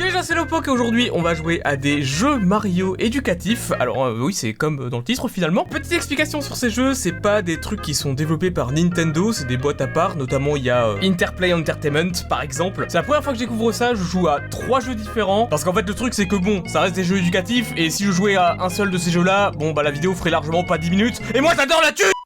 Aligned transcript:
Les 0.00 0.10
gens, 0.10 0.22
c'est 0.22 0.34
Lopok 0.34 0.66
et 0.66 0.70
aujourd'hui 0.70 1.10
on 1.12 1.20
va 1.20 1.34
jouer 1.34 1.60
à 1.62 1.76
des 1.76 2.02
jeux 2.02 2.38
Mario 2.38 2.96
éducatifs. 2.98 3.70
Alors 3.78 4.06
euh, 4.06 4.18
oui, 4.18 4.32
c'est 4.32 4.54
comme 4.54 4.88
dans 4.88 4.96
le 4.96 5.04
titre 5.04 5.28
finalement. 5.28 5.66
Petite 5.66 5.92
explication 5.92 6.40
sur 6.40 6.56
ces 6.56 6.70
jeux, 6.70 6.94
c'est 6.94 7.12
pas 7.12 7.42
des 7.42 7.60
trucs 7.60 7.82
qui 7.82 7.92
sont 7.92 8.14
développés 8.14 8.50
par 8.50 8.72
Nintendo, 8.72 9.30
c'est 9.34 9.46
des 9.46 9.58
boîtes 9.58 9.82
à 9.82 9.86
part. 9.86 10.16
Notamment 10.16 10.56
il 10.56 10.64
y 10.64 10.70
a 10.70 10.86
euh, 10.86 10.96
Interplay 11.02 11.52
Entertainment 11.52 12.12
par 12.30 12.40
exemple. 12.40 12.86
C'est 12.88 12.96
la 12.96 13.02
première 13.02 13.22
fois 13.22 13.34
que 13.34 13.38
je 13.38 13.44
découvre 13.44 13.72
ça, 13.72 13.92
je 13.92 14.02
joue 14.02 14.26
à 14.26 14.40
trois 14.40 14.80
jeux 14.80 14.94
différents. 14.94 15.46
Parce 15.46 15.64
qu'en 15.64 15.74
fait 15.74 15.86
le 15.86 15.94
truc 15.94 16.14
c'est 16.14 16.26
que 16.26 16.36
bon, 16.36 16.62
ça 16.66 16.80
reste 16.80 16.94
des 16.94 17.04
jeux 17.04 17.18
éducatifs 17.18 17.70
et 17.76 17.90
si 17.90 18.04
je 18.04 18.10
jouais 18.10 18.36
à 18.36 18.56
un 18.58 18.70
seul 18.70 18.90
de 18.90 18.96
ces 18.96 19.10
jeux 19.10 19.22
là, 19.22 19.50
bon 19.50 19.72
bah 19.72 19.82
la 19.82 19.90
vidéo 19.90 20.14
ferait 20.14 20.30
largement 20.30 20.64
pas 20.64 20.78
10 20.78 20.90
minutes. 20.90 21.20
Et 21.34 21.42
moi 21.42 21.52
j'adore 21.54 21.82
la 21.84 21.92
thune 21.92 22.19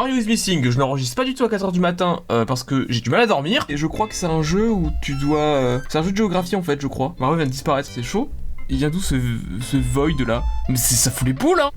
Mario 0.00 0.14
is 0.14 0.26
Missing, 0.26 0.70
je 0.70 0.78
n'enregistre 0.78 1.16
pas 1.16 1.24
du 1.24 1.34
tout 1.34 1.42
à 1.44 1.48
4h 1.48 1.72
du 1.72 1.80
matin 1.80 2.20
euh, 2.30 2.44
parce 2.44 2.62
que 2.62 2.86
j'ai 2.88 3.00
du 3.00 3.10
mal 3.10 3.20
à 3.20 3.26
dormir. 3.26 3.66
Et 3.68 3.76
je 3.76 3.84
crois 3.88 4.06
que 4.06 4.14
c'est 4.14 4.26
un 4.26 4.42
jeu 4.42 4.70
où 4.70 4.92
tu 5.02 5.14
dois... 5.16 5.40
euh, 5.40 5.80
C'est 5.88 5.98
un 5.98 6.04
jeu 6.04 6.12
de 6.12 6.16
géographie 6.16 6.54
en 6.54 6.62
fait, 6.62 6.80
je 6.80 6.86
crois. 6.86 7.16
Mario 7.18 7.34
vient 7.36 7.46
de 7.46 7.50
disparaître, 7.50 7.88
c'est 7.92 8.04
chaud. 8.04 8.30
Il 8.68 8.76
vient 8.76 8.90
d'où 8.90 9.00
ce, 9.00 9.16
ce 9.60 9.76
void 9.76 10.12
là? 10.24 10.44
Mais 10.68 10.76
c'est 10.76 10.94
ça 10.94 11.10
fout 11.10 11.26
les 11.26 11.34
poules 11.34 11.60
hein 11.60 11.70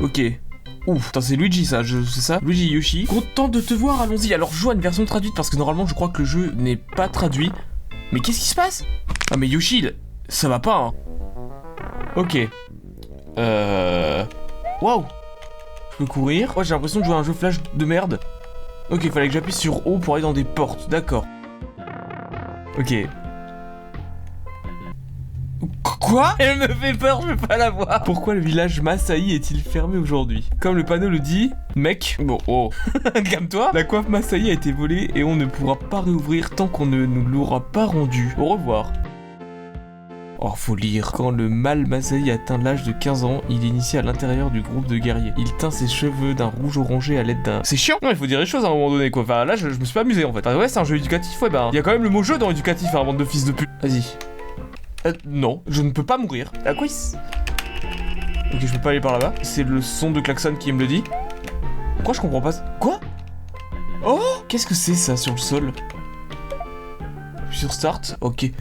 Ok. 0.00 0.20
Ouf, 0.86 1.10
c'est 1.20 1.34
Luigi 1.34 1.66
ça, 1.66 1.82
je- 1.82 2.04
c'est 2.04 2.20
ça? 2.20 2.38
Luigi 2.42 2.68
Yoshi. 2.68 3.06
Content 3.06 3.48
de 3.48 3.60
te 3.60 3.74
voir, 3.74 4.02
allons-y. 4.02 4.32
Alors 4.32 4.52
je 4.52 4.58
joue 4.58 4.70
à 4.70 4.74
une 4.74 4.80
version 4.80 5.04
traduite 5.04 5.34
parce 5.34 5.50
que 5.50 5.56
normalement 5.56 5.84
je 5.88 5.94
crois 5.94 6.10
que 6.10 6.18
le 6.20 6.26
jeu 6.26 6.52
n'est 6.56 6.76
pas 6.76 7.08
traduit. 7.08 7.50
Mais 8.12 8.20
qu'est-ce 8.20 8.38
qui 8.38 8.48
se 8.48 8.54
passe? 8.54 8.84
Ah 9.32 9.36
mais 9.36 9.48
Yoshi, 9.48 9.84
ça 10.28 10.48
va 10.48 10.60
pas 10.60 10.76
hein. 10.76 10.92
Ok. 12.14 12.38
Euh... 13.36 14.24
Waouh 14.80 15.04
je 15.98 16.04
peux 16.04 16.10
courir. 16.10 16.56
Ouais, 16.56 16.64
j'ai 16.64 16.74
l'impression 16.74 17.00
de 17.00 17.04
jouer 17.04 17.14
à 17.14 17.18
un 17.18 17.22
jeu 17.24 17.32
flash 17.32 17.56
de 17.74 17.84
merde. 17.84 18.20
Ok, 18.90 19.00
il 19.04 19.10
fallait 19.10 19.26
que 19.28 19.34
j'appuie 19.34 19.52
sur 19.52 19.86
O 19.86 19.98
pour 19.98 20.14
aller 20.14 20.22
dans 20.22 20.32
des 20.32 20.44
portes, 20.44 20.88
d'accord. 20.88 21.24
Ok. 22.78 22.86
Qu- 22.88 23.08
Quoi? 26.00 26.34
Elle 26.38 26.58
me 26.58 26.68
fait 26.68 26.94
peur, 26.94 27.20
je 27.22 27.26
veux 27.28 27.36
pas 27.36 27.56
la 27.56 27.68
voir. 27.70 28.02
Pourquoi 28.04 28.34
le 28.34 28.40
village 28.40 28.80
Masai 28.80 29.18
est-il 29.34 29.60
fermé 29.60 29.98
aujourd'hui? 29.98 30.48
Comme 30.60 30.76
le 30.76 30.84
panneau 30.84 31.08
le 31.10 31.18
dit, 31.18 31.52
mec, 31.76 32.16
bon, 32.20 32.38
oh, 32.46 32.70
calme-toi. 33.30 33.72
La 33.74 33.84
coiffe 33.84 34.08
Masai 34.08 34.48
a 34.48 34.52
été 34.52 34.72
volée 34.72 35.10
et 35.14 35.24
on 35.24 35.36
ne 35.36 35.44
pourra 35.44 35.76
pas 35.76 36.00
réouvrir 36.00 36.50
tant 36.50 36.68
qu'on 36.68 36.86
ne 36.86 37.04
nous 37.04 37.26
l'aura 37.26 37.60
pas 37.72 37.84
rendu. 37.86 38.34
Au 38.38 38.46
revoir. 38.50 38.90
Oh, 40.40 40.52
faut 40.54 40.76
lire. 40.76 41.10
Quand 41.12 41.32
le 41.32 41.48
mâle 41.48 41.86
Masai 41.86 42.30
atteint 42.30 42.58
l'âge 42.58 42.84
de 42.84 42.92
15 42.92 43.24
ans, 43.24 43.42
il 43.50 43.64
est 43.64 43.68
initié 43.68 43.98
à 43.98 44.02
l'intérieur 44.02 44.52
du 44.52 44.62
groupe 44.62 44.86
de 44.86 44.96
guerriers. 44.96 45.32
Il 45.36 45.52
teint 45.56 45.72
ses 45.72 45.88
cheveux 45.88 46.32
d'un 46.32 46.46
rouge 46.46 46.78
orangé 46.78 47.18
à 47.18 47.24
l'aide 47.24 47.42
d'un. 47.42 47.60
C'est 47.64 47.76
chiant 47.76 47.96
Non, 48.02 48.10
il 48.10 48.16
faut 48.16 48.26
dire 48.26 48.38
les 48.38 48.46
choses 48.46 48.64
à 48.64 48.68
un 48.68 48.70
moment 48.70 48.90
donné, 48.90 49.10
quoi. 49.10 49.22
Enfin, 49.22 49.44
là, 49.44 49.56
je, 49.56 49.66
me 49.66 49.84
suis 49.84 49.94
pas 49.94 50.02
amusé 50.02 50.24
en 50.24 50.32
fait. 50.32 50.46
Ah 50.46 50.56
ouais, 50.56 50.68
c'est 50.68 50.78
un 50.78 50.84
jeu 50.84 50.96
éducatif, 50.96 51.42
ouais, 51.42 51.50
bah. 51.50 51.70
Il 51.72 51.76
y 51.76 51.78
a 51.80 51.82
quand 51.82 51.90
même 51.90 52.04
le 52.04 52.08
mot 52.08 52.22
jeu 52.22 52.38
dans 52.38 52.52
éducatif, 52.52 52.88
hein, 52.94 53.02
bande 53.04 53.16
de 53.16 53.24
fils 53.24 53.46
de 53.46 53.52
pute. 53.52 53.68
Vas-y. 53.82 54.04
Euh, 55.06 55.12
non, 55.26 55.62
je 55.66 55.82
ne 55.82 55.90
peux 55.90 56.04
pas 56.04 56.18
mourir. 56.18 56.52
À 56.64 56.72
quoi 56.72 56.86
Ok, 56.86 58.60
je 58.60 58.72
peux 58.72 58.80
pas 58.80 58.90
aller 58.90 59.00
par 59.00 59.12
là-bas. 59.12 59.34
C'est 59.42 59.64
le 59.64 59.82
son 59.82 60.12
de 60.12 60.20
klaxon 60.20 60.54
qui 60.54 60.70
me 60.72 60.78
le 60.78 60.86
dit. 60.86 61.02
Pourquoi 61.96 62.14
je 62.14 62.20
comprends 62.20 62.40
pas 62.40 62.52
Quoi? 62.78 63.00
Oh 64.06 64.20
Qu'est-ce 64.46 64.68
que 64.68 64.74
c'est 64.74 64.94
ça 64.94 65.16
sur 65.16 65.32
le 65.32 65.38
sol? 65.38 65.72
Sur 67.50 67.72
start? 67.72 68.16
Ok. 68.20 68.52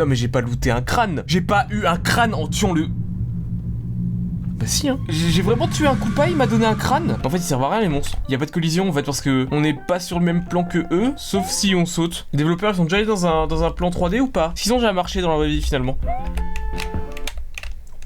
Non 0.00 0.06
mais 0.06 0.16
j'ai 0.16 0.28
pas 0.28 0.40
looté 0.40 0.70
un 0.70 0.80
crâne 0.80 1.24
J'ai 1.26 1.42
pas 1.42 1.66
eu 1.68 1.84
un 1.84 1.98
crâne 1.98 2.32
en 2.32 2.48
tuant 2.48 2.72
le... 2.72 2.86
Bah 2.86 4.64
si 4.64 4.88
hein 4.88 4.98
J'ai 5.10 5.42
vraiment 5.42 5.68
tué 5.68 5.86
un 5.88 5.94
coupa, 5.94 6.26
il 6.26 6.36
m'a 6.36 6.46
donné 6.46 6.64
un 6.64 6.74
crâne 6.74 7.18
En 7.22 7.28
fait 7.28 7.36
ils 7.36 7.42
servent 7.42 7.64
à 7.64 7.68
rien 7.68 7.80
les 7.82 7.88
monstres. 7.88 8.16
Il 8.26 8.32
y 8.32 8.34
a 8.34 8.38
pas 8.38 8.46
de 8.46 8.50
collision 8.50 8.88
en 8.88 8.94
fait 8.94 9.02
parce 9.02 9.20
que 9.20 9.46
on 9.50 9.60
n'est 9.60 9.74
pas 9.74 10.00
sur 10.00 10.18
le 10.18 10.24
même 10.24 10.46
plan 10.46 10.64
que 10.64 10.78
eux, 10.90 11.12
sauf 11.16 11.50
si 11.50 11.74
on 11.74 11.84
saute. 11.84 12.28
Les 12.32 12.38
développeurs 12.38 12.72
ils 12.72 12.76
sont 12.76 12.84
déjà 12.84 12.96
allés 12.96 13.04
dans 13.04 13.26
un, 13.26 13.70
plan 13.72 13.90
3D 13.90 14.20
ou 14.20 14.28
pas? 14.28 14.52
S'ils 14.54 14.72
ont 14.72 14.76
déjà 14.78 14.94
marché 14.94 15.20
dans 15.20 15.38
la 15.38 15.46
vie 15.46 15.60
finalement. 15.60 15.98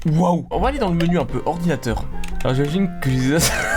Waouh 0.05 0.47
On 0.51 0.59
va 0.59 0.67
aller 0.67 0.79
dans 0.79 0.89
le 0.89 0.95
menu 0.95 1.17
un 1.17 1.25
peu 1.25 1.41
ordinateur. 1.45 2.03
Alors 2.43 2.55
j'imagine 2.55 2.91
que 3.01 3.09
j'ai 3.09 3.37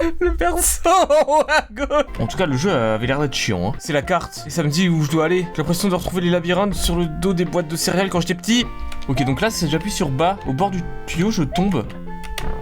Le 0.20 0.34
perso 0.36 0.88
à 1.48 1.66
gauche 1.72 2.04
En 2.20 2.26
tout 2.26 2.36
cas, 2.36 2.46
le 2.46 2.56
jeu 2.56 2.70
avait 2.72 3.06
l'air 3.06 3.20
d'être 3.20 3.34
chiant. 3.34 3.68
hein. 3.68 3.76
C'est 3.78 3.92
la 3.92 4.02
carte. 4.02 4.44
Et 4.46 4.50
ça 4.50 4.62
me 4.62 4.68
dit 4.68 4.88
où 4.88 5.02
je 5.02 5.10
dois 5.10 5.24
aller. 5.26 5.42
J'ai 5.52 5.58
l'impression 5.58 5.88
de 5.88 5.94
retrouver 5.94 6.22
les 6.22 6.30
labyrinthes 6.30 6.74
sur 6.74 6.96
le 6.96 7.06
dos 7.06 7.32
des 7.32 7.44
boîtes 7.44 7.68
de 7.68 7.76
céréales 7.76 8.08
quand 8.10 8.20
j'étais 8.20 8.34
petit. 8.34 8.64
Ok, 9.08 9.22
donc 9.24 9.40
là, 9.40 9.50
si 9.50 9.68
j'appuie 9.68 9.90
sur 9.90 10.08
bas, 10.08 10.36
au 10.48 10.52
bord 10.52 10.70
du 10.70 10.82
tuyau, 11.06 11.30
je 11.30 11.42
tombe. 11.44 11.84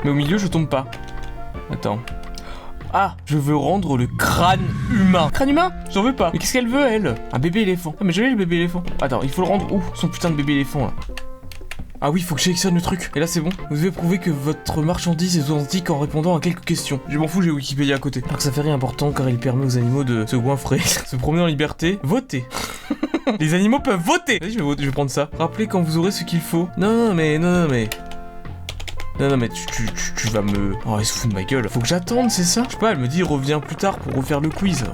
Mais 0.04 0.10
au 0.10 0.14
milieu, 0.14 0.38
je 0.38 0.46
tombe 0.46 0.68
pas. 0.68 0.86
Attends. 1.72 1.98
Ah, 2.92 3.16
je 3.26 3.36
veux 3.36 3.56
rendre 3.56 3.96
le 3.96 4.06
crâne 4.06 4.60
humain. 4.92 5.28
Crâne 5.32 5.48
humain? 5.48 5.72
J'en 5.90 6.02
veux 6.04 6.14
pas. 6.14 6.30
Mais 6.32 6.38
qu'est-ce 6.38 6.52
qu'elle 6.52 6.68
veut, 6.68 6.86
elle? 6.86 7.16
Un 7.32 7.38
bébé 7.40 7.62
éléphant. 7.62 7.94
Ah, 8.00 8.04
mais 8.04 8.12
j'avais 8.12 8.30
le 8.30 8.36
bébé 8.36 8.56
éléphant. 8.56 8.84
Attends, 9.02 9.20
il 9.22 9.30
faut 9.30 9.42
le 9.42 9.48
rendre 9.48 9.72
où 9.72 9.82
Son 9.94 10.06
putain 10.08 10.30
de 10.30 10.36
bébé 10.36 10.52
éléphant, 10.52 10.86
là? 10.86 10.92
Ah 12.06 12.10
oui, 12.10 12.20
faut 12.20 12.34
que 12.34 12.40
je 12.42 12.44
sélectionne 12.44 12.74
le 12.74 12.82
truc. 12.82 13.10
Et 13.16 13.18
là, 13.18 13.26
c'est 13.26 13.40
bon. 13.40 13.48
Vous 13.70 13.76
devez 13.76 13.90
prouver 13.90 14.18
que 14.18 14.30
votre 14.30 14.82
marchandise 14.82 15.38
est 15.38 15.50
authentique 15.50 15.88
en 15.88 15.98
répondant 15.98 16.36
à 16.36 16.40
quelques 16.40 16.62
questions. 16.62 17.00
Je 17.08 17.16
m'en 17.16 17.28
fous, 17.28 17.40
j'ai 17.40 17.50
Wikipédia 17.50 17.96
à 17.96 17.98
côté. 17.98 18.20
Alors 18.26 18.36
que 18.36 18.42
ça 18.42 18.52
fait 18.52 18.60
rien 18.60 18.74
important 18.74 19.10
car 19.10 19.30
il 19.30 19.38
permet 19.38 19.64
aux 19.64 19.78
animaux 19.78 20.04
de 20.04 20.26
se 20.26 20.36
goinfrer, 20.36 20.80
se 21.06 21.16
promener 21.16 21.42
en 21.42 21.46
liberté, 21.46 21.98
voter. 22.02 22.44
Les 23.40 23.54
animaux 23.54 23.80
peuvent 23.80 24.02
voter 24.04 24.38
Vas-y, 24.38 24.52
je 24.52 24.58
vais, 24.58 24.64
voter, 24.64 24.82
je 24.82 24.88
vais 24.88 24.92
prendre 24.92 25.10
ça. 25.10 25.30
Rappelez 25.38 25.66
quand 25.66 25.80
vous 25.80 25.96
aurez 25.96 26.10
ce 26.10 26.24
qu'il 26.24 26.42
faut. 26.42 26.68
Non, 26.76 26.92
non, 26.92 27.14
mais, 27.14 27.38
non, 27.38 27.62
non, 27.62 27.68
mais... 27.70 27.88
Non, 29.20 29.28
non, 29.28 29.36
mais 29.36 29.48
tu, 29.48 29.64
tu, 29.66 29.86
tu, 30.16 30.28
vas 30.28 30.42
me... 30.42 30.74
Oh, 30.86 30.96
il 30.98 31.04
se 31.06 31.12
fout 31.20 31.30
de 31.30 31.34
ma 31.34 31.44
gueule. 31.44 31.68
Faut 31.68 31.78
que 31.78 31.86
j'attende, 31.86 32.30
c'est 32.30 32.42
ça? 32.42 32.64
Je 32.66 32.72
sais 32.72 32.78
pas, 32.78 32.90
elle 32.90 32.98
me 32.98 33.06
dit 33.06 33.22
reviens 33.22 33.60
plus 33.60 33.76
tard 33.76 33.98
pour 34.00 34.12
refaire 34.14 34.40
le 34.40 34.48
quiz. 34.50 34.84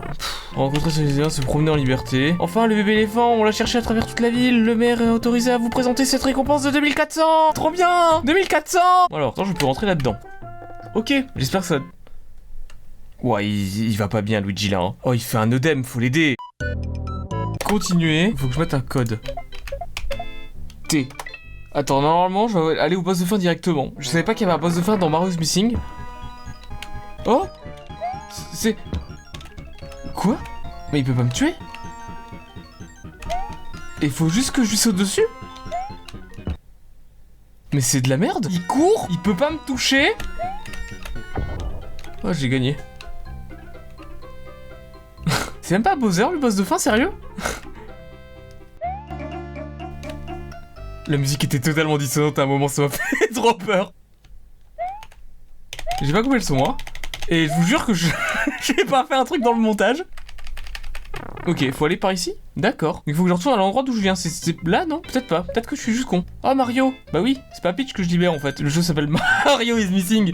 Rencontrer 0.54 0.91
ses 0.91 1.04
liens, 1.04 1.31
se 1.31 1.41
promener 1.41 1.70
en 1.70 1.75
liberté. 1.76 2.34
Enfin, 2.38 2.66
le 2.66 2.75
bébé 2.75 2.92
éléphant, 2.92 3.30
on 3.32 3.44
l'a 3.44 3.53
cherché 3.53 3.78
à 3.78 3.82
travers 3.82 4.06
toute 4.06 4.20
la 4.20 4.28
ville. 4.28 4.62
Le 4.62 4.75
maire 4.75 5.00
est 5.00 5.09
autorisé 5.09 5.50
à 5.50 5.56
vous 5.56 5.70
présenter 5.70 6.04
cette 6.04 6.22
récompense 6.22 6.62
de 6.64 6.70
2400 6.70 7.22
Trop 7.54 7.70
bien 7.70 8.20
2400 8.25 8.78
Alors, 9.10 9.30
attends, 9.32 9.44
je 9.47 9.54
peux 9.54 9.64
rentrer 9.64 9.86
là-dedans. 9.86 10.16
Ok, 10.94 11.14
j'espère 11.36 11.62
que 11.62 11.66
ça... 11.66 11.78
Ouais, 13.22 13.48
il, 13.48 13.91
il 13.91 13.97
va 13.97 14.09
pas 14.09 14.20
bien, 14.20 14.41
Luigi, 14.42 14.69
là. 14.69 14.80
hein. 14.80 14.97
Oh, 15.03 15.14
il 15.14 15.20
fait 15.20 15.38
un 15.38 15.50
œdème, 15.50 15.82
faut 15.82 15.98
l'aider. 15.98 16.36
Continuer. 17.64 18.34
Faut 18.36 18.48
que 18.48 18.54
je 18.54 18.60
mette 18.60 18.75
un 18.75 18.80
code. 18.80 19.19
T. 20.88 21.09
Attends, 21.72 22.03
normalement, 22.03 22.48
je 22.48 22.58
vais 22.58 22.78
aller 22.81 22.97
au 22.97 23.03
boss 23.03 23.20
de 23.20 23.25
fin 23.25 23.38
directement. 23.38 23.92
Je 23.98 24.08
savais 24.08 24.25
pas 24.25 24.34
qu'il 24.34 24.47
y 24.47 24.50
avait 24.50 24.58
un 24.58 24.60
boss 24.60 24.75
de 24.75 24.82
fin 24.82 24.97
dans 24.98 25.08
Mario's 25.08 25.38
Missing. 25.38 25.76
Oh 27.26 27.47
C'est... 28.53 28.76
Quoi 30.14 30.36
Mais 30.92 31.00
il 31.00 31.04
peut 31.04 31.14
pas 31.14 31.22
me 31.22 31.30
tuer 31.30 31.54
Il 34.03 34.10
faut 34.10 34.28
juste 34.28 34.50
que 34.50 34.64
je 34.64 34.70
lui 34.70 34.76
saute 34.76 34.97
dessus 34.97 35.25
Mais 37.72 37.80
c'est 37.80 38.00
de 38.00 38.09
la 38.09 38.16
merde 38.16 38.48
Il 38.50 38.66
court 38.66 39.06
Il 39.10 39.19
peut 39.19 39.36
pas 39.36 39.50
me 39.50 39.59
toucher 39.66 40.12
Oh, 42.22 42.32
j'ai 42.32 42.48
gagné. 42.50 42.76
c'est 45.62 45.75
même 45.75 45.82
pas 45.82 45.97
Bowser, 45.97 46.26
le 46.32 46.38
boss 46.38 46.56
de 46.56 46.64
fin, 46.64 46.78
sérieux? 46.78 47.12
La 51.10 51.16
musique 51.16 51.43
était 51.43 51.59
totalement 51.59 51.98
dissonante 51.98 52.38
à 52.38 52.43
un 52.43 52.47
moment, 52.47 52.69
ça 52.69 52.82
m'a 52.82 52.88
fait 53.19 53.28
trop 53.34 53.54
peur. 53.54 53.93
J'ai 56.00 56.12
pas 56.12 56.22
coupé 56.22 56.37
le 56.37 56.41
son, 56.41 56.54
moi. 56.54 56.76
Et 57.28 57.48
je 57.48 57.53
vous 57.53 57.65
jure 57.65 57.84
que 57.84 57.93
je 57.94 58.06
j'ai 58.62 58.84
pas 58.84 59.04
fait 59.04 59.15
un 59.16 59.25
truc 59.25 59.43
dans 59.43 59.50
le 59.53 59.59
montage. 59.59 60.04
Ok, 61.48 61.69
faut 61.72 61.87
aller 61.87 61.97
par 61.97 62.12
ici? 62.12 62.34
D'accord. 62.56 63.03
Il 63.09 63.15
faut 63.16 63.25
que 63.25 63.28
je 63.28 63.34
retourne 63.34 63.54
à 63.54 63.56
l'endroit 63.56 63.82
d'où 63.82 63.93
je 63.93 64.00
viens. 64.00 64.15
C'est- 64.15 64.56
là, 64.62 64.87
non? 64.87 65.00
Peut-être 65.00 65.26
pas. 65.26 65.43
Peut-être 65.43 65.69
que 65.69 65.75
je 65.75 65.81
suis 65.81 65.93
juste 65.94 66.06
con. 66.06 66.25
Oh, 66.44 66.54
Mario 66.54 66.94
Bah 67.12 67.21
oui, 67.21 67.41
c'est 67.54 67.62
pas 67.62 67.72
Peach 67.72 67.92
que 67.92 68.04
je 68.04 68.09
libère 68.09 68.32
en 68.32 68.38
fait. 68.38 68.60
Le 68.60 68.69
jeu 68.69 68.81
s'appelle 68.81 69.09
Mario 69.44 69.78
is 69.78 69.88
Missing. 69.88 70.32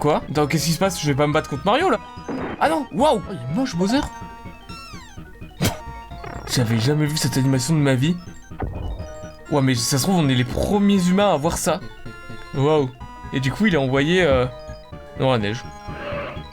Quoi? 0.00 0.24
Attends, 0.28 0.48
qu'est-ce 0.48 0.66
qui 0.66 0.72
se 0.72 0.78
passe? 0.80 1.00
Je 1.00 1.06
vais 1.06 1.14
pas 1.14 1.28
me 1.28 1.32
battre 1.32 1.48
contre 1.48 1.64
Mario 1.64 1.90
là 1.90 2.00
Ah 2.60 2.68
non 2.68 2.86
Waouh 2.92 3.22
Oh, 3.24 3.32
Il 3.32 3.52
est 3.52 3.54
moche, 3.54 3.76
Bowser 3.76 4.00
J'avais 6.56 6.78
jamais 6.78 7.04
vu 7.04 7.18
cette 7.18 7.36
animation 7.36 7.74
de 7.74 7.80
ma 7.80 7.94
vie. 7.94 8.16
Ouais, 9.50 9.60
mais 9.60 9.74
ça 9.74 9.98
se 9.98 10.04
trouve, 10.04 10.16
on 10.16 10.26
est 10.30 10.34
les 10.34 10.42
premiers 10.42 11.06
humains 11.06 11.34
à 11.34 11.36
voir 11.36 11.58
ça. 11.58 11.80
Waouh. 12.54 12.88
Et 13.34 13.40
du 13.40 13.52
coup, 13.52 13.66
il 13.66 13.74
est 13.74 13.76
envoyé 13.76 14.22
euh, 14.22 14.46
dans 15.20 15.32
la 15.32 15.38
neige. 15.38 15.62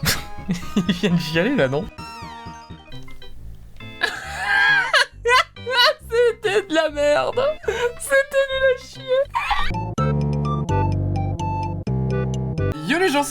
il 0.90 0.94
vient 0.94 1.12
de 1.12 1.18
chialer 1.18 1.56
là, 1.56 1.70
non? 1.70 1.86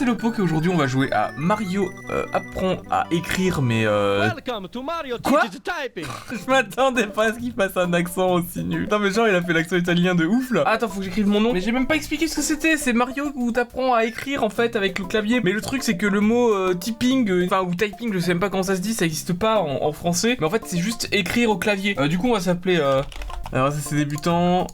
C'est 0.03 0.09
Lopo 0.09 0.33
et 0.35 0.41
aujourd'hui 0.41 0.69
on 0.69 0.77
va 0.77 0.89
jouer 0.89 1.13
à 1.13 1.31
Mario 1.37 1.89
euh, 2.11 2.27
apprend 2.33 2.79
à 2.91 3.07
écrire 3.13 3.63
mais 3.63 3.87
euh... 3.87 4.29
Welcome 4.35 4.69
to 4.69 4.83
Mario 4.83 5.17
Quoi. 5.23 5.43
Je 5.97 6.51
m'attendais 6.51 7.07
pas 7.07 7.27
à 7.27 7.33
ce 7.33 7.39
qu'il 7.39 7.53
fasse 7.53 7.77
un 7.77 7.93
accent 7.93 8.33
aussi 8.33 8.65
nul. 8.65 8.89
Non 8.91 8.99
mais 8.99 9.13
genre 9.13 9.29
il 9.29 9.35
a 9.35 9.43
fait 9.43 9.53
l'accent 9.53 9.77
italien 9.77 10.17
de 10.17 10.27
ouf 10.27 10.51
là. 10.51 10.65
Attends, 10.67 10.89
faut 10.89 10.99
que 10.99 11.05
j'écrive 11.05 11.29
mon 11.29 11.41
nom. 11.41 11.53
Mais 11.53 11.61
j'ai 11.61 11.71
même 11.71 11.87
pas 11.87 11.95
expliqué 11.95 12.27
ce 12.27 12.35
que 12.35 12.43
c'était. 12.43 12.77
C'est 12.77 12.93
Mario 12.93 13.31
où 13.37 13.53
t'apprends 13.53 13.95
à 13.95 14.05
écrire 14.05 14.43
en 14.43 14.51
fait 14.51 14.75
avec 14.75 14.99
le 14.99 15.05
clavier. 15.05 15.41
Mais 15.41 15.53
le 15.53 15.61
truc 15.61 15.85
c'est 15.85 15.97
que 15.97 16.07
le 16.07 16.21
mot 16.21 16.53
euh, 16.53 16.75
typing, 16.75 17.31
euh, 17.31 17.45
enfin 17.45 17.63
ou 17.63 17.73
typing, 17.73 18.13
je 18.13 18.19
sais 18.19 18.29
même 18.29 18.41
pas 18.41 18.51
comment 18.51 18.65
ça 18.65 18.75
se 18.75 18.81
dit, 18.81 18.95
ça 18.95 19.05
existe 19.05 19.33
pas 19.35 19.61
en, 19.61 19.85
en 19.85 19.93
français. 19.93 20.37
Mais 20.41 20.47
en 20.47 20.51
fait 20.51 20.63
c'est 20.67 20.79
juste 20.79 21.09
écrire 21.13 21.51
au 21.51 21.59
clavier. 21.59 21.95
Euh, 22.01 22.09
du 22.09 22.19
coup 22.19 22.29
on 22.29 22.35
va 22.35 22.41
s'appeler... 22.41 22.79
Euh... 22.81 23.03
Alors 23.53 23.71
ça 23.71 23.79
c'est 23.79 23.95
débutant. 23.95 24.67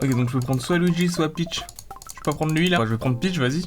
Ok 0.00 0.10
donc 0.10 0.28
je 0.28 0.34
peux 0.34 0.40
prendre 0.40 0.62
soit 0.62 0.78
Luigi 0.78 1.08
soit 1.08 1.32
Peach. 1.34 1.64
Je 2.14 2.20
peux 2.20 2.30
pas 2.30 2.36
prendre 2.36 2.54
lui 2.54 2.68
là. 2.68 2.78
Ouais, 2.78 2.86
je 2.86 2.92
vais 2.92 2.98
prendre 2.98 3.18
Peach, 3.18 3.38
vas-y. 3.38 3.64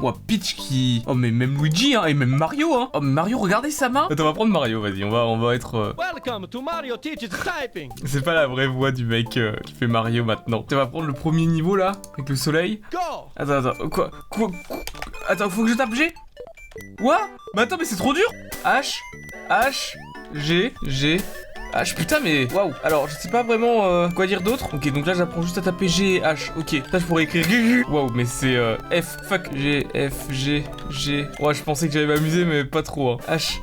Ouah, 0.00 0.14
Peach 0.28 0.54
qui... 0.54 1.02
Oh 1.08 1.14
mais 1.14 1.30
même 1.32 1.60
Luigi 1.60 1.96
hein, 1.96 2.04
et 2.06 2.14
même 2.14 2.30
Mario 2.30 2.72
hein 2.74 2.88
Oh 2.94 3.00
mais 3.00 3.10
Mario, 3.10 3.38
regardez 3.38 3.70
sa 3.72 3.88
main 3.88 4.06
Attends, 4.08 4.22
on 4.22 4.26
va 4.26 4.32
prendre 4.32 4.52
Mario, 4.52 4.80
vas-y, 4.80 5.02
on 5.02 5.10
va, 5.10 5.26
on 5.26 5.38
va 5.38 5.56
être... 5.56 5.74
euh, 5.74 5.92
Welcome 5.98 6.46
to 6.46 6.60
Mario 6.62 6.96
Teaches 6.96 7.28
Typing. 7.30 7.90
C'est 8.04 8.24
pas 8.24 8.34
la 8.34 8.46
vraie 8.46 8.68
voix 8.68 8.92
du 8.92 9.04
mec 9.04 9.36
euh, 9.36 9.56
qui 9.66 9.72
fait 9.74 9.88
Mario 9.88 10.24
maintenant. 10.24 10.62
Tu 10.68 10.76
vas 10.76 10.86
prendre 10.86 11.06
le 11.06 11.12
premier 11.12 11.46
niveau 11.46 11.74
là, 11.74 11.92
avec 12.14 12.28
le 12.28 12.36
soleil. 12.36 12.80
Go. 12.92 12.98
Attends, 13.36 13.66
attends, 13.66 13.88
quoi 13.88 14.10
Quoi, 14.30 14.48
quoi 14.68 14.76
Attends, 15.28 15.50
faut 15.50 15.64
que 15.64 15.70
je 15.70 15.74
tape 15.74 15.92
G 15.94 16.14
Quoi? 16.98 17.18
Mais 17.56 17.62
attends, 17.62 17.76
mais 17.76 17.84
c'est 17.84 17.96
trop 17.96 18.14
dur 18.14 18.30
H, 18.64 18.94
H, 19.50 19.96
G, 20.34 20.72
G, 20.86 21.16
H, 21.74 21.94
putain 21.94 22.20
mais 22.20 22.50
waouh. 22.52 22.72
Alors 22.82 23.08
je 23.08 23.14
sais 23.14 23.28
pas 23.28 23.42
vraiment 23.42 23.84
euh, 23.86 24.08
quoi 24.08 24.26
dire 24.26 24.40
d'autre. 24.40 24.68
Ok 24.74 24.90
donc 24.92 25.06
là 25.06 25.14
j'apprends 25.14 25.42
juste 25.42 25.58
à 25.58 25.60
taper 25.62 25.86
G 25.88 26.20
H. 26.20 26.50
Ok 26.58 26.82
ça 26.90 26.98
je 26.98 27.04
pourrais 27.04 27.24
écrire 27.24 27.44
Waouh 27.90 28.10
mais 28.14 28.24
c'est 28.24 28.56
euh, 28.56 28.76
F 28.90 29.16
Fuck 29.28 29.54
G 29.54 29.86
F 29.94 30.32
G 30.32 30.64
G. 30.90 31.26
Ouais 31.40 31.54
je 31.54 31.62
pensais 31.62 31.86
que 31.88 31.92
j'allais 31.94 32.06
m'amuser 32.06 32.44
mais 32.44 32.64
pas 32.64 32.82
trop 32.82 33.12
hein. 33.12 33.16
H 33.28 33.58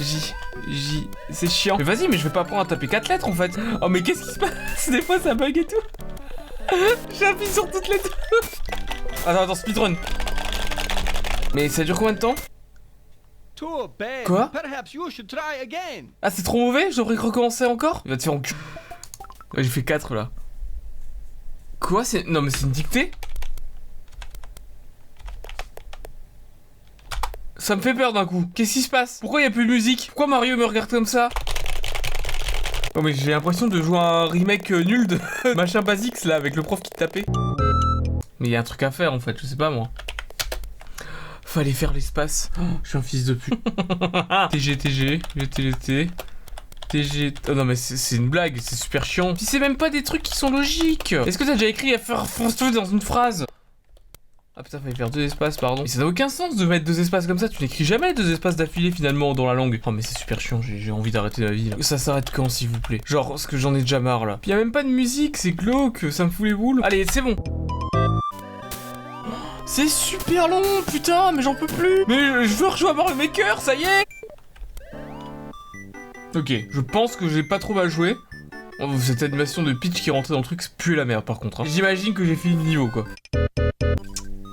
J 0.00 0.32
J 0.68 1.08
C'est 1.30 1.50
chiant. 1.50 1.76
Mais 1.78 1.84
vas-y 1.84 2.08
mais 2.08 2.16
je 2.16 2.24
vais 2.24 2.32
pas 2.32 2.40
apprendre 2.40 2.62
à 2.62 2.64
taper 2.64 2.88
4 2.88 3.08
lettres 3.08 3.28
en 3.28 3.34
fait. 3.34 3.52
Oh 3.82 3.88
mais 3.88 4.02
qu'est-ce 4.02 4.22
qui 4.24 4.32
se 4.34 4.38
passe? 4.38 4.88
Des 4.90 5.02
fois 5.02 5.20
ça 5.20 5.34
bug 5.34 5.56
et 5.58 5.64
tout. 5.66 5.76
J'appuie 7.18 7.46
sur 7.46 7.70
toutes 7.70 7.88
les 7.88 7.98
touches. 7.98 8.60
Attends 9.26 9.42
attends 9.42 9.54
speedrun. 9.54 9.94
Mais 11.54 11.68
ça 11.68 11.84
dure 11.84 11.98
combien 11.98 12.14
de 12.14 12.18
temps? 12.18 12.34
Quoi 14.26 14.50
Perhaps 14.52 14.92
you 14.94 15.08
should 15.10 15.28
try 15.28 15.60
again. 15.62 16.06
Ah, 16.20 16.30
c'est 16.30 16.42
trop 16.42 16.58
mauvais 16.58 16.90
Je 16.90 16.96
devrais 16.96 17.16
recommencer 17.16 17.64
encore 17.64 18.02
Il 18.04 18.10
va 18.10 18.16
te 18.16 18.22
faire 18.22 18.32
en 18.32 18.40
cul. 18.40 18.54
J'ai 19.56 19.64
fait 19.64 19.84
4 19.84 20.14
là. 20.14 20.30
Quoi 21.80 22.04
C'est. 22.04 22.24
Non, 22.24 22.42
mais 22.42 22.50
c'est 22.50 22.62
une 22.62 22.70
dictée 22.70 23.10
Ça 27.56 27.76
me 27.76 27.80
fait 27.82 27.94
peur 27.94 28.12
d'un 28.12 28.26
coup. 28.26 28.44
Qu'est-ce 28.54 28.72
qui 28.72 28.82
se 28.82 28.88
passe? 28.88 29.18
Pourquoi 29.20 29.40
il 29.40 29.44
y 29.44 29.46
a 29.46 29.50
plus 29.50 29.66
de 29.66 29.70
musique? 29.70 30.06
Pourquoi 30.08 30.26
Mario 30.26 30.56
me 30.56 30.64
regarde 30.64 30.90
comme 30.90 31.06
ça? 31.06 31.28
Oh, 32.94 33.02
mais 33.02 33.14
j'ai 33.14 33.30
l'impression 33.30 33.68
de 33.68 33.80
jouer 33.80 33.98
un 33.98 34.26
remake 34.26 34.70
euh, 34.72 34.82
nul 34.82 35.06
de 35.06 35.18
machin 35.54 35.80
Basics 35.80 36.24
là 36.24 36.34
avec 36.34 36.56
le 36.56 36.62
prof 36.62 36.80
qui 36.80 36.90
te 36.90 36.98
tapait. 36.98 37.24
Mais 38.40 38.48
il 38.48 38.50
y 38.50 38.56
a 38.56 38.60
un 38.60 38.64
truc 38.64 38.82
à 38.82 38.90
faire 38.90 39.12
en 39.12 39.20
fait, 39.20 39.38
je 39.40 39.46
sais 39.46 39.56
pas 39.56 39.70
moi. 39.70 39.90
Fallait 41.52 41.72
faire 41.72 41.92
l'espace. 41.92 42.50
Oh, 42.58 42.62
je 42.82 42.88
suis 42.88 42.96
un 42.96 43.02
fils 43.02 43.26
de 43.26 43.34
pute. 43.34 43.62
TG, 44.52 44.78
TG, 44.78 45.20
GTT. 45.36 46.08
TG. 46.88 47.34
Oh 47.46 47.52
non, 47.52 47.66
mais 47.66 47.76
c'est 47.76 48.16
une 48.16 48.30
blague, 48.30 48.56
c'est 48.58 48.74
super 48.74 49.04
chiant. 49.04 49.34
Puis 49.34 49.44
c'est 49.44 49.58
même 49.58 49.76
pas 49.76 49.90
des 49.90 50.02
trucs 50.02 50.22
qui 50.22 50.34
sont 50.34 50.50
logiques. 50.50 51.12
Est-ce 51.12 51.36
que 51.36 51.44
t'as 51.44 51.52
déjà 51.52 51.66
écrit 51.66 51.94
à 51.94 51.98
faire 51.98 52.26
France 52.26 52.56
dans 52.56 52.86
une 52.86 53.02
phrase? 53.02 53.44
Ah 54.56 54.62
putain, 54.62 54.80
fallait 54.80 54.94
faire 54.94 55.10
deux 55.10 55.20
espaces, 55.20 55.58
pardon. 55.58 55.82
Mais 55.82 55.88
ça 55.88 55.98
n'a 55.98 56.06
aucun 56.06 56.30
sens 56.30 56.56
de 56.56 56.64
mettre 56.64 56.86
deux 56.86 57.00
espaces 57.00 57.26
comme 57.26 57.38
ça. 57.38 57.50
Tu 57.50 57.62
n'écris 57.62 57.84
jamais 57.84 58.14
deux 58.14 58.32
espaces 58.32 58.56
d'affilée 58.56 58.90
finalement 58.90 59.34
dans 59.34 59.44
la 59.44 59.52
langue. 59.52 59.78
Oh, 59.84 59.90
mais 59.90 60.00
c'est 60.00 60.16
super 60.16 60.40
chiant, 60.40 60.62
j'ai 60.62 60.78
j'ai 60.78 60.90
envie 60.90 61.10
d'arrêter 61.10 61.42
la 61.42 61.50
vie 61.52 61.68
là. 61.68 61.76
Ça 61.80 61.98
s'arrête 61.98 62.30
quand, 62.30 62.48
s'il 62.48 62.70
vous 62.70 62.80
plaît? 62.80 63.02
Genre, 63.04 63.28
parce 63.28 63.46
que 63.46 63.58
j'en 63.58 63.74
ai 63.74 63.82
déjà 63.82 64.00
marre 64.00 64.24
là. 64.24 64.38
Puis 64.40 64.52
y 64.52 64.54
a 64.54 64.56
même 64.56 64.72
pas 64.72 64.84
de 64.84 64.88
musique, 64.88 65.36
c'est 65.36 65.52
glauque, 65.52 66.06
ça 66.10 66.24
me 66.24 66.30
fout 66.30 66.46
les 66.46 66.54
boules. 66.54 66.80
Allez, 66.82 67.04
c'est 67.12 67.20
bon. 67.20 67.36
C'est 69.74 69.88
super 69.88 70.48
long, 70.48 70.60
putain, 70.86 71.32
mais 71.32 71.40
j'en 71.40 71.54
peux 71.54 71.66
plus. 71.66 72.04
Mais 72.06 72.44
je 72.46 72.54
veux 72.56 72.68
rejouer 72.68 72.90
à 72.90 72.92
Mario 72.92 73.14
Maker, 73.14 73.58
ça 73.58 73.74
y 73.74 73.84
est. 73.84 74.04
Ok, 76.36 76.52
je 76.70 76.80
pense 76.82 77.16
que 77.16 77.26
j'ai 77.26 77.42
pas 77.42 77.58
trop 77.58 77.72
mal 77.72 77.88
joué. 77.88 78.18
Oh, 78.80 78.90
Cette 78.98 79.22
animation 79.22 79.62
de 79.62 79.72
Peach 79.72 80.02
qui 80.02 80.10
rentrait 80.10 80.34
dans 80.34 80.40
le 80.40 80.44
truc, 80.44 80.60
c'est 80.60 80.76
puer 80.76 80.94
la 80.94 81.06
merde 81.06 81.24
par 81.24 81.40
contre. 81.40 81.62
hein. 81.62 81.64
J'imagine 81.66 82.12
que 82.12 82.22
j'ai 82.22 82.36
fini 82.36 82.56
le 82.56 82.62
niveau 82.64 82.88
quoi. 82.88 83.06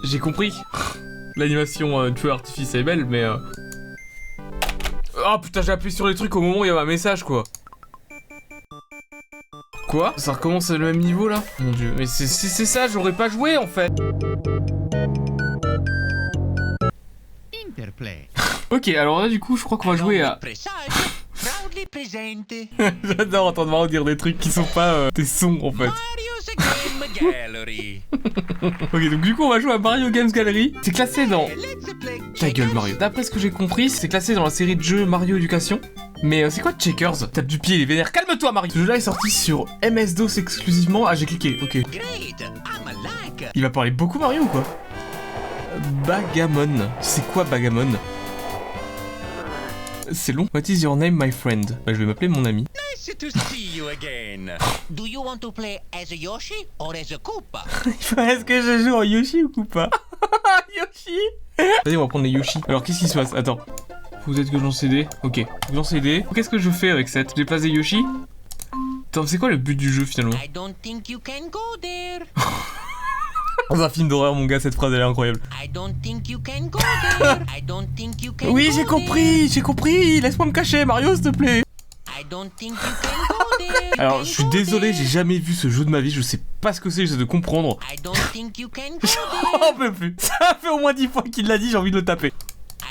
J'ai 0.06 0.20
compris. 0.20 0.54
L'animation 1.36 2.00
euh, 2.00 2.32
artifice 2.32 2.74
est 2.76 2.84
belle, 2.84 3.04
mais. 3.04 3.26
Oh 5.18 5.38
putain, 5.42 5.62
j'ai 5.62 5.74
appuyé 5.74 5.94
sur 5.94 6.08
les 6.08 6.16
trucs 6.16 6.34
au 6.34 6.40
moment 6.40 6.60
où 6.60 6.64
il 6.64 6.70
y 6.70 6.72
avait 6.72 6.80
un 6.80 6.86
message 6.86 7.26
quoi. 7.26 7.44
Quoi 9.90 10.14
Ça 10.18 10.34
recommence 10.34 10.70
à 10.70 10.78
le 10.78 10.86
même 10.86 11.00
niveau 11.00 11.28
là 11.28 11.44
Mon 11.58 11.72
dieu, 11.72 11.96
mais 11.98 12.06
c'est 12.06 12.28
ça, 12.28 12.88
j'aurais 12.88 13.12
pas 13.12 13.28
joué 13.28 13.58
en 13.58 13.66
fait. 13.66 13.92
Interplay. 17.68 18.30
Ok, 18.72 18.88
alors 18.90 19.20
là 19.20 19.30
du 19.30 19.40
coup, 19.40 19.58
je 19.58 19.64
crois 19.64 19.80
qu'on 19.80 19.90
va 19.90 19.96
jouer 19.96 20.22
à. 20.22 20.40
J'adore 23.04 23.48
entendre 23.48 23.72
Mario 23.72 23.88
dire 23.88 24.06
des 24.06 24.16
trucs 24.16 24.38
qui 24.38 24.52
sont 24.52 24.64
pas 24.64 24.94
euh, 24.94 25.10
des 25.16 25.26
sons 25.26 25.58
en 25.64 25.72
fait. 25.72 25.88
Mario's 25.88 26.46
Game 26.56 27.10
Gallery. 27.32 28.02
Ok, 28.94 29.10
donc 29.10 29.22
du 29.22 29.34
coup, 29.34 29.44
on 29.44 29.50
va 29.50 29.60
jouer 29.60 29.72
à 29.72 29.80
Mario 29.80 30.12
Games 30.12 30.30
Gallery. 30.30 30.76
C'est 30.84 30.92
classé 30.92 31.26
dans. 31.26 31.48
Let's 31.48 31.92
play 32.00 32.20
Ta 32.40 32.52
gueule, 32.52 32.72
Mario. 32.76 32.96
D'après 32.96 33.24
ce 33.24 33.32
que 33.32 33.40
j'ai 33.40 33.50
compris, 33.50 33.90
c'est 33.90 34.08
classé 34.08 34.36
dans 34.36 34.44
la 34.44 34.52
série 34.52 34.76
de 34.76 34.84
jeux 34.84 35.08
Mario 35.08 35.38
Éducation. 35.38 35.82
Mais 36.22 36.44
euh, 36.44 36.50
c'est 36.50 36.62
quoi 36.62 36.74
Checkers 36.74 37.32
Tape 37.32 37.46
du 37.46 37.60
pied, 37.60 37.76
il 37.78 37.82
est 37.82 37.86
vénère. 37.86 38.12
Calme-toi, 38.12 38.52
Mario. 38.52 38.72
Ce 38.74 38.80
jeu-là 38.80 38.98
est 38.98 39.02
sorti 39.02 39.32
sur 39.32 39.66
MS-DOS 39.84 40.38
exclusivement. 40.38 41.06
Ah, 41.06 41.16
j'ai 41.16 41.26
cliqué. 41.26 41.58
Ok. 41.62 41.78
Great, 41.90 42.42
I'm 42.42 42.88
a 42.88 42.94
like. 42.94 43.50
Il 43.56 43.62
va 43.62 43.70
parler 43.70 43.92
beaucoup 43.92 44.20
Mario 44.20 44.44
ou 44.44 44.48
quoi 44.48 44.64
Bagamon. 46.06 46.90
C'est 47.00 47.26
quoi 47.32 47.46
Bagamon 47.46 47.88
C'est 50.12 50.34
long. 50.34 50.48
What 50.54 50.62
is 50.68 50.82
your 50.82 50.98
name, 50.98 51.18
my 51.18 51.32
friend 51.32 51.78
Bah, 51.86 51.94
je 51.94 52.00
vais 52.00 52.06
m'appeler 52.06 52.28
mon 52.28 52.44
ami. 52.44 52.66
Nice 52.96 53.16
to 53.18 53.30
see 53.30 53.78
you 53.78 53.88
again. 53.88 54.58
Do 54.90 55.06
you 55.06 55.24
want 55.24 55.38
to 55.38 55.52
play 55.54 55.80
as 55.94 56.12
a 56.12 56.16
Yoshi 56.16 56.68
or 56.80 56.94
as 56.96 57.14
a 57.14 57.18
Koopa? 57.18 57.64
Est-ce 57.86 58.44
que 58.44 58.62
je 58.62 58.84
joue 58.84 58.96
en 58.96 59.04
Yoshi 59.04 59.44
ou 59.44 59.64
pas 59.64 59.90
Yoshi 60.78 61.18
Vas-y, 61.86 61.96
on 61.96 62.02
va 62.02 62.08
prendre 62.08 62.26
les 62.26 62.32
Yoshi. 62.32 62.60
Alors, 62.68 62.84
qu'est-ce 62.84 63.00
qui 63.00 63.08
se 63.08 63.14
passe? 63.18 63.34
Attends. 63.34 63.60
Peut-être 64.26 64.52
que 64.52 64.60
j'en 64.60 64.72
cédé. 64.72 65.08
Ok. 65.24 65.46
J'en 65.74 65.84
cédé. 65.84 66.26
Qu'est-ce 66.36 66.50
que 66.50 66.60
je 66.60 66.70
fais 66.70 66.90
avec 66.90 67.10
cette 67.10 67.32
Je 67.32 67.36
déplace 67.36 67.62
des 67.62 67.70
Yoshi 67.70 68.04
Attends, 69.12 69.26
c'est 69.26 69.38
quoi 69.40 69.50
le 69.50 69.58
but 69.58 69.76
du 69.76 69.92
jeu 69.92 70.06
finalement 70.06 70.36
I 70.36 70.48
don't 70.50 70.76
think 70.82 71.10
you 71.10 71.20
can 71.20 71.50
go 71.52 71.60
there. 71.82 72.26
Dans 73.72 73.82
un 73.82 73.90
film 73.90 74.08
d'horreur, 74.08 74.36
mon 74.36 74.46
gars, 74.46 74.60
cette 74.60 74.76
phrase 74.76 74.94
elle 74.94 75.00
est 75.02 75.04
incroyable. 75.04 75.40
I 75.64 75.68
don't 75.68 75.94
think 76.02 76.30
you 76.30 76.40
can 76.40 76.68
go 76.68 76.80
there. 77.20 77.40
I 77.58 77.62
don't 77.62 77.88
think 77.96 78.24
you 78.24 78.34
can 78.34 78.50
Oui, 78.52 78.70
j'ai 78.74 78.86
compris, 78.86 79.48
j'ai 79.48 79.62
compris. 79.62 80.22
Laisse-moi 80.22 80.48
me 80.48 80.52
cacher, 80.52 80.86
Mario, 80.86 81.16
s'il 81.16 81.24
te 81.24 81.30
plaît. 81.30 81.64
I 82.20 82.24
don't 82.30 82.50
think 82.58 82.74
you 82.74 82.90
can 83.02 83.28
go 83.30 83.58
there. 83.58 83.92
You 83.96 84.02
Alors, 84.02 84.24
je 84.24 84.30
suis 84.30 84.46
désolé, 84.46 84.94
j'ai 84.94 85.06
jamais 85.06 85.40
vu 85.40 85.54
ce 85.54 85.70
jeu 85.70 85.86
de 85.86 85.90
ma 85.90 86.02
vie. 86.02 86.12
Je 86.12 86.22
sais 86.22 86.40
pas 86.62 86.74
ce 86.74 86.82
que 86.82 86.90
c'est, 86.90 87.06
j'essaie 87.06 87.20
de 87.20 87.24
comprendre. 87.24 87.80
I 87.92 88.00
don't 88.02 88.16
think 88.32 88.60
you 88.60 88.70
can 88.70 88.98
go 89.02 89.08
J'en 89.08 89.76
peux 89.76 89.94
plus. 89.94 90.16
Ça 90.20 90.58
fait 90.62 90.70
au 90.70 90.80
moins 90.80 90.94
10 90.94 91.08
fois 91.08 91.24
qu'il 91.24 91.48
l'a 91.48 91.58
dit, 91.58 91.70
j'ai 91.72 91.78
envie 91.78 91.92
de 91.92 91.98
le 91.98 92.06
taper. 92.06 92.32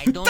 I 0.05 0.11
don't 0.13 0.27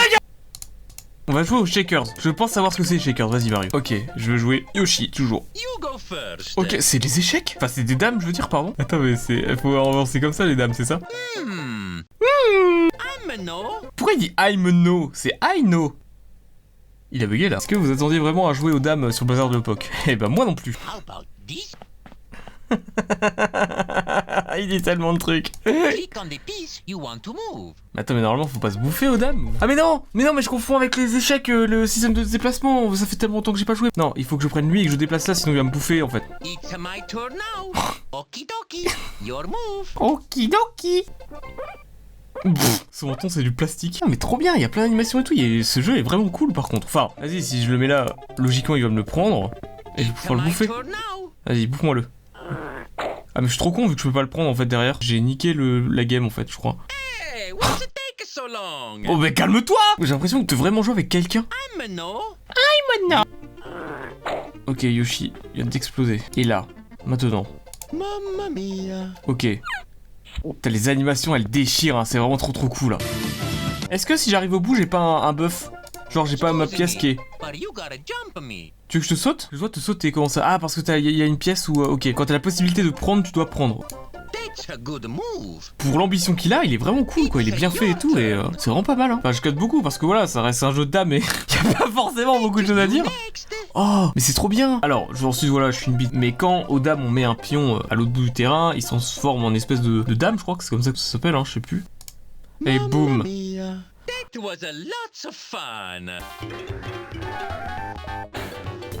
On 1.29 1.33
va 1.33 1.43
jouer 1.43 1.59
aux 1.59 1.65
Shakers. 1.67 2.05
Je 2.19 2.31
pense 2.31 2.53
savoir 2.53 2.73
ce 2.73 2.77
que 2.79 2.83
c'est 2.83 2.95
les 2.95 2.99
Shakers. 2.99 3.29
Vas-y, 3.29 3.51
Mario. 3.51 3.69
Ok, 3.73 3.93
je 4.15 4.31
veux 4.31 4.37
jouer 4.39 4.65
Yoshi, 4.73 5.11
toujours. 5.11 5.45
You 5.53 5.79
go 5.79 5.99
first. 5.99 6.57
Ok, 6.57 6.77
c'est 6.79 6.97
des 6.97 7.19
échecs? 7.19 7.53
Enfin, 7.57 7.67
c'est 7.67 7.83
des 7.83 7.93
dames, 7.93 8.19
je 8.19 8.25
veux 8.25 8.31
dire, 8.31 8.49
pardon. 8.49 8.73
Attends, 8.79 8.97
mais 8.97 9.15
c'est. 9.15 9.55
Faut 9.57 9.75
avancer 9.75 10.19
comme 10.19 10.33
ça, 10.33 10.47
les 10.47 10.55
dames, 10.55 10.73
c'est 10.73 10.85
ça? 10.85 10.99
Hmm. 11.39 11.99
I'm 12.19 13.43
no. 13.43 13.63
Pourquoi 13.95 14.15
il 14.15 14.19
dit 14.21 14.33
I'm 14.39 14.67
no? 14.71 15.11
C'est 15.13 15.37
I 15.43 15.61
know 15.61 15.95
Il 17.11 17.23
a 17.23 17.27
bugué 17.27 17.47
là. 17.47 17.57
Est-ce 17.57 17.67
que 17.67 17.75
vous 17.75 17.91
attendiez 17.91 18.17
vraiment 18.17 18.47
à 18.49 18.53
jouer 18.53 18.71
aux 18.71 18.79
dames 18.79 19.11
sur 19.11 19.25
le 19.25 19.29
bazar 19.29 19.49
de 19.49 19.57
l'époque? 19.57 19.87
Eh 20.07 20.15
ben, 20.15 20.29
moi 20.29 20.47
non 20.47 20.55
plus. 20.55 20.73
How 20.73 20.97
about 20.97 21.27
this? 21.45 21.73
il 24.57 24.67
dit 24.67 24.81
tellement 24.81 25.13
de 25.13 25.19
trucs. 25.19 25.51
Click 25.63 26.13
on 26.17 26.25
the 26.25 26.39
piece 26.45 26.81
you 26.87 26.99
want 26.99 27.19
to 27.19 27.33
move. 27.33 27.73
Mais 27.93 28.01
attends, 28.01 28.13
mais 28.13 28.21
normalement, 28.21 28.47
faut 28.47 28.59
pas 28.59 28.71
se 28.71 28.77
bouffer 28.77 29.07
aux 29.07 29.17
dames. 29.17 29.49
Ah, 29.61 29.67
mais 29.67 29.75
non 29.75 30.03
Mais 30.13 30.23
non, 30.23 30.33
mais 30.33 30.41
je 30.41 30.49
confonds 30.49 30.75
avec 30.75 30.95
les 30.95 31.15
échecs, 31.15 31.49
euh, 31.49 31.65
le 31.65 31.87
système 31.87 32.13
de 32.13 32.23
déplacement. 32.23 32.93
Ça 32.95 33.05
fait 33.05 33.15
tellement 33.15 33.37
longtemps 33.37 33.53
que 33.53 33.59
j'ai 33.59 33.65
pas 33.65 33.75
joué. 33.75 33.89
Non, 33.97 34.13
il 34.15 34.25
faut 34.25 34.37
que 34.37 34.43
je 34.43 34.47
prenne 34.47 34.69
lui 34.69 34.81
et 34.81 34.85
que 34.85 34.91
je 34.91 34.95
déplace 34.97 35.27
là, 35.27 35.35
sinon 35.35 35.53
il 35.53 35.57
va 35.57 35.63
me 35.63 35.71
bouffer 35.71 36.01
en 36.01 36.09
fait. 36.09 36.23
It's 36.43 36.71
my 36.77 37.01
turn 37.07 37.33
now. 37.33 37.71
Okidoki. 38.11 38.87
Your 39.23 39.45
move. 39.47 39.89
Okidoki 39.95 41.03
Pff, 42.43 42.85
Son 42.91 43.07
menton 43.07 43.27
c'est 43.27 43.43
du 43.43 43.51
plastique. 43.51 43.99
Ah, 44.01 44.05
mais 44.07 44.15
trop 44.15 44.37
bien, 44.37 44.55
il 44.55 44.61
y 44.61 44.65
a 44.65 44.69
plein 44.69 44.83
d'animations 44.83 45.19
et 45.19 45.23
tout. 45.23 45.35
Ce 45.35 45.81
jeu 45.81 45.97
est 45.97 46.01
vraiment 46.01 46.29
cool 46.29 46.53
par 46.53 46.69
contre. 46.69 46.87
Enfin, 46.87 47.09
vas-y, 47.19 47.41
si 47.43 47.63
je 47.63 47.71
le 47.71 47.77
mets 47.77 47.87
là, 47.87 48.15
logiquement 48.37 48.75
il 48.75 48.83
va 48.83 48.89
me 48.89 48.95
le 48.95 49.03
prendre. 49.03 49.51
Et 49.97 50.03
je 50.03 50.07
vais 50.07 50.13
pouvoir 50.13 50.39
le 50.39 50.45
bouffer. 50.45 50.69
Vas-y, 51.45 51.67
bouffe-moi-le. 51.67 52.05
Ah, 53.35 53.41
mais 53.41 53.47
je 53.47 53.51
suis 53.51 53.59
trop 53.59 53.71
con 53.71 53.87
vu 53.87 53.95
que 53.95 54.01
je 54.01 54.07
peux 54.07 54.13
pas 54.13 54.21
le 54.21 54.29
prendre 54.29 54.49
en 54.49 54.55
fait 54.55 54.65
derrière. 54.65 54.97
J'ai 55.01 55.19
niqué 55.21 55.53
le, 55.53 55.87
la 55.87 56.03
game 56.05 56.25
en 56.25 56.29
fait, 56.29 56.49
je 56.51 56.55
crois. 56.57 56.77
Hey, 57.35 57.53
what 57.53 57.67
long? 58.47 59.01
Oh 59.07 59.17
mais 59.17 59.33
calme-toi 59.33 59.77
J'ai 59.99 60.07
l'impression 60.07 60.41
que 60.41 60.45
tu 60.47 60.55
vraiment 60.55 60.81
jouer 60.81 60.93
avec 60.93 61.09
quelqu'un. 61.09 61.45
I'm 61.77 61.93
no. 61.93 62.21
Ok, 64.67 64.83
Yoshi 64.83 65.33
vient 65.55 65.65
d'exploser. 65.65 66.21
Et 66.37 66.43
là, 66.43 66.65
maintenant. 67.05 67.45
Mamma 67.91 68.49
mia. 68.49 69.07
Ok. 69.27 69.47
Putain, 70.43 70.69
les 70.69 70.89
animations, 70.89 71.35
elles 71.35 71.49
déchirent, 71.49 71.97
hein, 71.97 72.05
c'est 72.05 72.17
vraiment 72.19 72.37
trop 72.37 72.51
trop 72.51 72.69
cool. 72.69 72.93
hein. 72.93 72.97
Est-ce 73.89 74.05
que 74.05 74.15
si 74.15 74.29
j'arrive 74.29 74.53
au 74.53 74.59
bout, 74.59 74.75
j'ai 74.75 74.85
pas 74.85 74.99
un, 74.99 75.23
un 75.23 75.33
buff? 75.33 75.69
Genre, 76.09 76.25
j'ai 76.25 76.37
pas 76.37 76.53
ma 76.53 76.65
pièce 76.65 76.95
qui 76.95 77.09
est... 77.09 77.17
Tu 78.87 78.97
veux 78.97 79.01
que 79.01 79.07
je 79.07 79.13
te 79.13 79.19
saute? 79.19 79.49
Je 79.51 79.57
dois 79.57 79.69
te 79.69 79.79
sauter, 79.79 80.11
comment 80.11 80.29
ça? 80.29 80.43
Ah, 80.45 80.59
parce 80.59 80.81
que 80.81 80.99
il 80.99 81.11
y, 81.11 81.21
a 81.21 81.25
une 81.25 81.37
pièce 81.37 81.67
où... 81.69 81.83
euh, 81.83 81.87
ok, 81.87 82.07
quand 82.07 82.25
t'as 82.25 82.33
la 82.33 82.39
possibilité 82.39 82.81
de 82.81 82.89
prendre, 82.89 83.21
tu 83.21 83.31
dois 83.31 83.47
prendre. 83.47 83.85
Pour 85.77 85.97
l'ambition 85.97 86.33
qu'il 86.33 86.53
a, 86.53 86.63
il 86.63 86.73
est 86.73 86.77
vraiment 86.77 87.03
cool, 87.03 87.29
quoi. 87.29 87.41
Il 87.41 87.49
est 87.49 87.55
bien 87.55 87.69
fait 87.69 87.91
et 87.91 87.95
tout, 87.95 88.17
et 88.17 88.33
euh, 88.33 88.43
c'est 88.57 88.69
vraiment 88.69 88.83
pas 88.83 88.95
mal, 88.95 89.11
hein. 89.11 89.17
Enfin, 89.19 89.31
je 89.31 89.41
code 89.41 89.55
beaucoup, 89.55 89.81
parce 89.81 89.97
que 89.97 90.05
voilà, 90.05 90.27
ça 90.27 90.41
reste 90.41 90.63
un 90.63 90.71
jeu 90.71 90.85
de 90.85 90.91
dames, 90.91 91.13
et 91.13 91.19
y 91.53 91.67
a 91.67 91.73
pas 91.73 91.91
forcément 91.91 92.39
beaucoup 92.39 92.61
de 92.61 92.67
choses 92.67 92.79
à 92.79 92.87
dire. 92.87 93.03
Oh, 93.75 94.09
mais 94.15 94.21
c'est 94.21 94.33
trop 94.33 94.49
bien 94.49 94.79
Alors, 94.81 95.13
je 95.13 95.25
ensuite, 95.25 95.49
voilà, 95.49 95.71
je 95.71 95.79
suis 95.79 95.91
une 95.91 95.97
bite. 95.97 96.13
Mais 96.13 96.31
quand 96.31 96.65
aux 96.69 96.79
dames, 96.79 97.03
on 97.05 97.11
met 97.11 97.23
un 97.23 97.35
pion 97.35 97.77
euh, 97.77 97.79
à 97.89 97.95
l'autre 97.95 98.11
bout 98.11 98.23
du 98.23 98.33
terrain, 98.33 98.73
il 98.75 98.81
se 98.81 98.87
transforme 98.87 99.43
en 99.43 99.53
espèce 99.53 99.81
de, 99.81 100.03
de 100.03 100.13
dame, 100.15 100.37
je 100.37 100.43
crois 100.43 100.55
que 100.55 100.63
c'est 100.63 100.71
comme 100.71 100.83
ça 100.83 100.91
que 100.91 100.97
ça 100.97 101.11
s'appelle, 101.11 101.35
hein, 101.35 101.43
je 101.45 101.53
sais 101.53 101.59
plus. 101.59 101.83
Et 102.65 102.79
boum. 102.79 103.23
That 104.09 104.41
was 104.41 104.63
a 104.63 104.71
lots 104.71 105.25
of 105.25 105.35
fun. 105.35 106.09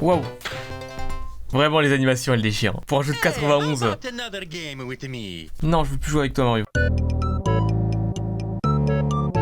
Waouh 0.01 0.21
Vraiment, 1.51 1.79
les 1.79 1.93
animations, 1.93 2.33
elles 2.33 2.43
déchirent. 2.43 2.79
Pour 2.85 2.99
un 2.99 3.01
jeu 3.01 3.13
de 3.13 3.17
Hey, 3.17 3.31
how 3.33 3.59
91... 3.59 3.83
about 3.83 4.05
another 4.05 4.45
game 4.45 4.81
with 4.85 5.03
me? 5.09 5.49
Non, 5.63 5.83
je 5.83 5.91
veux 5.91 5.97
plus 5.97 6.11
jouer 6.11 6.19
avec 6.21 6.33
toi, 6.33 6.43
Mario. 6.45 6.65